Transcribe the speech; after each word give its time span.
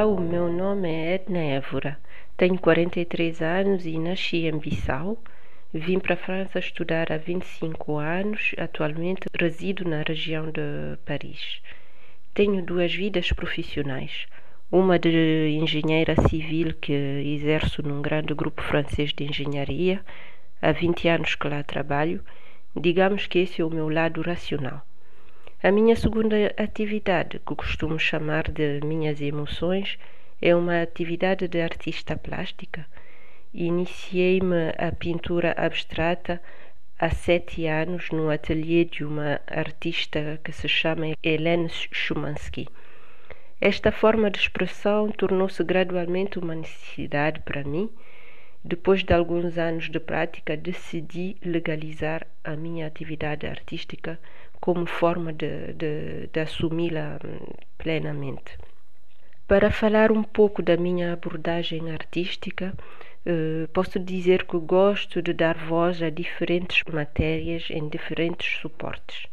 Olá, 0.00 0.06
o 0.06 0.18
meu 0.18 0.50
nome 0.50 0.88
é 0.88 1.16
Edna 1.16 1.38
Évora. 1.40 1.98
Tenho 2.34 2.58
43 2.58 3.42
anos 3.42 3.84
e 3.84 3.98
nasci 3.98 4.46
em 4.46 4.56
Bissau. 4.56 5.22
Vim 5.74 5.98
para 5.98 6.14
a 6.14 6.16
França 6.16 6.58
estudar 6.58 7.12
há 7.12 7.18
25 7.18 7.98
anos. 7.98 8.54
Atualmente 8.56 9.26
resido 9.38 9.86
na 9.86 10.00
região 10.00 10.50
de 10.50 10.96
Paris. 11.04 11.60
Tenho 12.32 12.64
duas 12.64 12.94
vidas 12.94 13.30
profissionais. 13.32 14.26
Uma 14.72 14.98
de 14.98 15.58
engenheira 15.60 16.16
civil 16.30 16.72
que 16.80 16.94
exerço 16.94 17.86
num 17.86 18.00
grande 18.00 18.32
grupo 18.32 18.62
francês 18.62 19.12
de 19.12 19.24
engenharia. 19.24 20.00
Há 20.62 20.72
20 20.72 21.08
anos 21.08 21.34
que 21.34 21.46
lá 21.46 21.62
trabalho. 21.62 22.24
Digamos 22.74 23.26
que 23.26 23.40
esse 23.40 23.60
é 23.60 23.64
o 23.66 23.68
meu 23.68 23.90
lado 23.90 24.22
racional. 24.22 24.82
A 25.62 25.70
minha 25.70 25.94
segunda 25.94 26.54
atividade, 26.56 27.38
que 27.38 27.54
costumo 27.54 27.98
chamar 27.98 28.50
de 28.50 28.80
minhas 28.82 29.20
emoções, 29.20 29.98
é 30.40 30.56
uma 30.56 30.80
atividade 30.80 31.46
de 31.46 31.60
artista 31.60 32.16
plástica. 32.16 32.86
Iniciei-me 33.52 34.70
a 34.78 34.90
pintura 34.90 35.54
abstrata 35.58 36.40
há 36.98 37.10
sete 37.10 37.66
anos 37.66 38.08
no 38.08 38.30
ateliê 38.30 38.86
de 38.86 39.04
uma 39.04 39.38
artista 39.46 40.40
que 40.42 40.50
se 40.50 40.66
chama 40.66 41.14
Helene 41.22 41.68
Schumansky. 41.68 42.66
Esta 43.60 43.92
forma 43.92 44.30
de 44.30 44.38
expressão 44.38 45.10
tornou-se 45.12 45.62
gradualmente 45.62 46.38
uma 46.38 46.54
necessidade 46.54 47.38
para 47.40 47.62
mim. 47.64 47.90
Depois 48.64 49.04
de 49.04 49.12
alguns 49.12 49.58
anos 49.58 49.90
de 49.90 50.00
prática, 50.00 50.56
decidi 50.56 51.36
legalizar 51.44 52.26
a 52.42 52.56
minha 52.56 52.86
atividade 52.86 53.46
artística 53.46 54.18
como 54.60 54.86
forma 54.86 55.32
de, 55.32 55.72
de, 55.72 56.28
de 56.32 56.40
assumi-la 56.40 57.18
hum, 57.24 57.54
plenamente. 57.78 58.58
Para 59.48 59.70
falar 59.70 60.12
um 60.12 60.22
pouco 60.22 60.62
da 60.62 60.76
minha 60.76 61.12
abordagem 61.12 61.90
artística, 61.90 62.72
eh, 63.26 63.66
posso 63.72 63.98
dizer 63.98 64.44
que 64.44 64.56
gosto 64.58 65.20
de 65.20 65.32
dar 65.32 65.56
voz 65.56 66.02
a 66.02 66.08
diferentes 66.08 66.82
matérias 66.84 67.68
em 67.70 67.88
diferentes 67.88 68.60
suportes. 68.60 69.26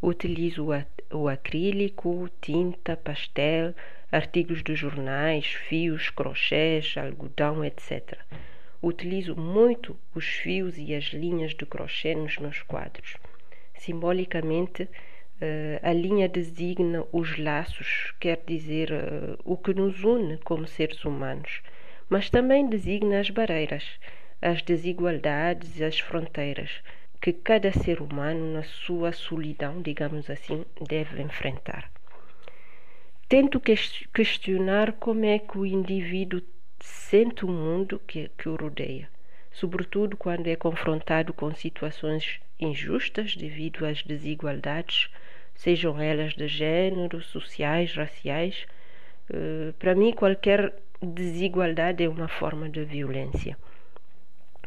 Utilizo 0.00 0.68
o 1.12 1.28
acrílico, 1.28 2.28
tinta, 2.40 2.96
pastel, 2.96 3.74
artigos 4.10 4.62
de 4.62 4.74
jornais, 4.74 5.46
fios, 5.46 6.10
crochês, 6.10 6.94
algodão, 6.96 7.64
etc. 7.64 8.18
Utilizo 8.82 9.36
muito 9.36 9.96
os 10.14 10.24
fios 10.24 10.78
e 10.78 10.94
as 10.94 11.04
linhas 11.06 11.52
de 11.54 11.66
crochê 11.66 12.14
nos 12.14 12.38
meus 12.38 12.62
quadros. 12.62 13.16
Simbolicamente, 13.78 14.88
Uh, 15.40 15.78
a 15.84 15.92
linha 15.92 16.28
designa 16.28 17.06
os 17.12 17.38
laços, 17.38 18.12
quer 18.18 18.42
dizer, 18.44 18.90
uh, 18.90 19.38
o 19.44 19.56
que 19.56 19.72
nos 19.72 20.02
une 20.02 20.36
como 20.38 20.66
seres 20.66 21.04
humanos, 21.04 21.62
mas 22.08 22.28
também 22.28 22.68
designa 22.68 23.20
as 23.20 23.30
barreiras, 23.30 23.84
as 24.42 24.62
desigualdades 24.62 25.78
e 25.78 25.84
as 25.84 26.00
fronteiras 26.00 26.82
que 27.20 27.32
cada 27.32 27.70
ser 27.72 28.00
humano, 28.00 28.52
na 28.52 28.64
sua 28.64 29.12
solidão, 29.12 29.80
digamos 29.80 30.28
assim, 30.28 30.64
deve 30.88 31.22
enfrentar. 31.22 31.90
Tento 33.28 33.60
questionar 34.12 34.92
como 34.94 35.24
é 35.24 35.38
que 35.38 35.58
o 35.58 35.66
indivíduo 35.66 36.40
sente 36.80 37.44
o 37.44 37.48
mundo 37.48 38.00
que, 38.06 38.28
que 38.36 38.48
o 38.48 38.56
rodeia, 38.56 39.08
sobretudo 39.52 40.16
quando 40.16 40.48
é 40.48 40.56
confrontado 40.56 41.32
com 41.32 41.54
situações 41.54 42.40
injustas 42.58 43.36
devido 43.36 43.84
às 43.86 44.02
desigualdades, 44.02 45.10
sejam 45.54 46.00
elas 46.00 46.34
de 46.34 46.48
género, 46.48 47.22
sociais, 47.22 47.94
raciais. 47.94 48.66
Uh, 49.30 49.72
para 49.74 49.94
mim, 49.94 50.12
qualquer 50.12 50.74
desigualdade 51.00 52.02
é 52.02 52.08
uma 52.08 52.28
forma 52.28 52.68
de 52.68 52.84
violência. 52.84 53.56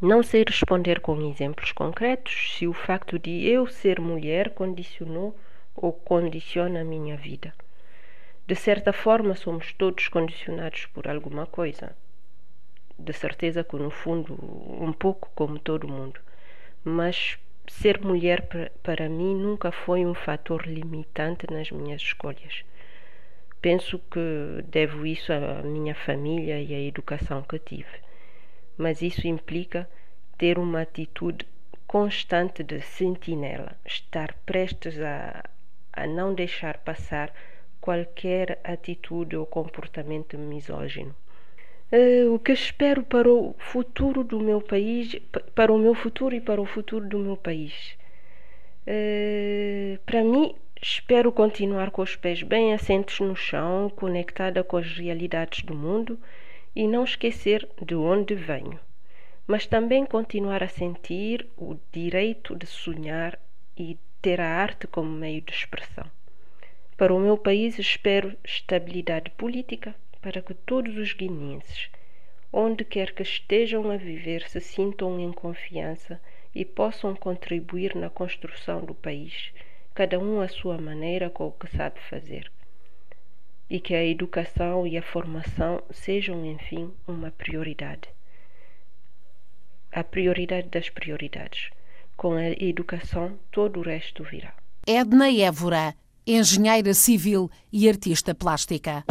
Não 0.00 0.22
sei 0.22 0.44
responder 0.46 1.00
com 1.00 1.20
exemplos 1.30 1.72
concretos 1.72 2.56
se 2.56 2.66
o 2.66 2.72
facto 2.72 3.18
de 3.18 3.46
eu 3.46 3.66
ser 3.66 4.00
mulher 4.00 4.50
condicionou 4.50 5.34
ou 5.74 5.92
condiciona 5.92 6.80
a 6.80 6.84
minha 6.84 7.16
vida. 7.16 7.54
De 8.46 8.54
certa 8.54 8.92
forma, 8.92 9.34
somos 9.34 9.72
todos 9.72 10.08
condicionados 10.08 10.84
por 10.86 11.08
alguma 11.08 11.46
coisa. 11.46 11.96
De 12.98 13.12
certeza 13.12 13.64
que, 13.64 13.76
no 13.76 13.90
fundo, 13.90 14.34
um 14.80 14.92
pouco 14.92 15.30
como 15.34 15.58
todo 15.58 15.88
mundo. 15.88 16.20
Mas 16.84 17.38
ser 17.66 18.00
mulher 18.00 18.46
para 18.82 19.08
mim 19.08 19.34
nunca 19.34 19.72
foi 19.72 20.04
um 20.04 20.14
fator 20.14 20.66
limitante 20.66 21.46
nas 21.50 21.70
minhas 21.70 22.02
escolhas. 22.02 22.64
Penso 23.60 23.98
que 23.98 24.62
devo 24.68 25.06
isso 25.06 25.32
à 25.32 25.62
minha 25.62 25.94
família 25.94 26.60
e 26.60 26.74
à 26.74 26.80
educação 26.80 27.42
que 27.42 27.58
tive. 27.58 27.96
Mas 28.76 29.00
isso 29.00 29.26
implica 29.26 29.88
ter 30.36 30.58
uma 30.58 30.82
atitude 30.82 31.46
constante 31.86 32.62
de 32.62 32.80
sentinela, 32.82 33.76
estar 33.86 34.34
prestes 34.44 35.00
a, 35.00 35.44
a 35.92 36.06
não 36.06 36.34
deixar 36.34 36.78
passar 36.78 37.32
qualquer 37.80 38.58
atitude 38.64 39.36
ou 39.36 39.46
comportamento 39.46 40.36
misógino. 40.36 41.14
Uh, 41.94 42.34
o 42.34 42.40
que 42.40 42.50
espero 42.50 43.04
para 43.04 43.32
o 43.32 43.54
futuro 43.56 44.24
do 44.24 44.40
meu 44.40 44.60
país, 44.60 45.14
para 45.54 45.72
o 45.72 45.78
meu 45.78 45.94
futuro 45.94 46.34
e 46.34 46.40
para 46.40 46.60
o 46.60 46.66
futuro 46.66 47.08
do 47.08 47.20
meu 47.20 47.36
país. 47.36 47.96
Uh, 48.84 49.96
para 50.04 50.24
mim, 50.24 50.56
espero 50.82 51.30
continuar 51.30 51.92
com 51.92 52.02
os 52.02 52.16
pés 52.16 52.42
bem 52.42 52.74
assentos 52.74 53.20
no 53.20 53.36
chão, 53.36 53.88
conectada 53.94 54.64
com 54.64 54.76
as 54.76 54.92
realidades 54.98 55.62
do 55.62 55.72
mundo 55.72 56.18
e 56.74 56.88
não 56.88 57.04
esquecer 57.04 57.68
de 57.80 57.94
onde 57.94 58.34
venho, 58.34 58.80
mas 59.46 59.64
também 59.64 60.04
continuar 60.04 60.64
a 60.64 60.68
sentir 60.68 61.46
o 61.56 61.76
direito 61.92 62.56
de 62.56 62.66
sonhar 62.66 63.38
e 63.78 63.96
ter 64.20 64.40
a 64.40 64.48
arte 64.48 64.88
como 64.88 65.10
meio 65.10 65.42
de 65.42 65.52
expressão. 65.52 66.10
Para 66.96 67.14
o 67.14 67.20
meu 67.20 67.38
país, 67.38 67.78
espero 67.78 68.36
estabilidade 68.42 69.30
política 69.30 69.94
para 70.24 70.40
que 70.40 70.54
todos 70.54 70.96
os 70.96 71.12
guineenses, 71.12 71.90
onde 72.50 72.82
quer 72.82 73.12
que 73.12 73.22
estejam 73.22 73.90
a 73.90 73.98
viver, 73.98 74.48
se 74.48 74.58
sintam 74.58 75.20
em 75.20 75.30
confiança 75.30 76.18
e 76.54 76.64
possam 76.64 77.14
contribuir 77.14 77.94
na 77.94 78.08
construção 78.08 78.82
do 78.82 78.94
país, 78.94 79.52
cada 79.94 80.18
um 80.18 80.40
à 80.40 80.48
sua 80.48 80.78
maneira 80.78 81.28
com 81.28 81.48
o 81.48 81.52
que 81.52 81.66
sabe 81.76 82.00
fazer. 82.08 82.50
E 83.68 83.78
que 83.78 83.94
a 83.94 84.02
educação 84.02 84.86
e 84.86 84.96
a 84.96 85.02
formação 85.02 85.82
sejam, 85.90 86.42
enfim, 86.46 86.90
uma 87.06 87.30
prioridade. 87.30 88.08
A 89.92 90.02
prioridade 90.02 90.68
das 90.70 90.88
prioridades. 90.88 91.68
Com 92.16 92.32
a 92.32 92.48
educação, 92.48 93.38
todo 93.50 93.80
o 93.80 93.82
resto 93.82 94.24
virá. 94.24 94.54
Edna 94.86 95.30
Évora, 95.30 95.94
engenheira 96.26 96.94
civil 96.94 97.50
e 97.70 97.86
artista 97.90 98.34
plástica. 98.34 99.04